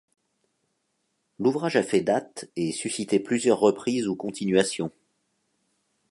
[1.37, 4.91] L'ouvrage a fait date et suscité plusieurs reprises ou continuations.